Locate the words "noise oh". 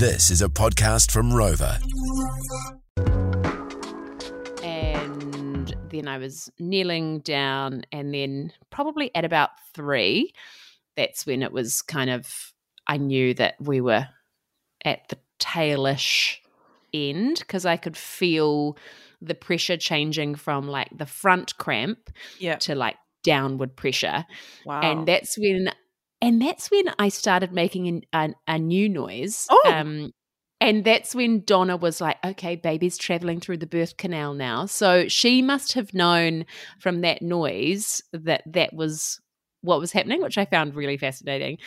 28.88-29.72